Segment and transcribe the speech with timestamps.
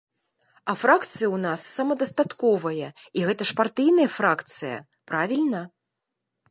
[0.71, 2.89] А фракцыя ў нас самадастатковая,
[3.21, 4.77] і гэта ж партыйная фракцыя,
[5.13, 5.61] правільна?